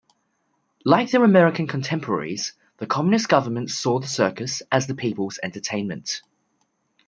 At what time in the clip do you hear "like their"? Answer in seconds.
0.83-1.23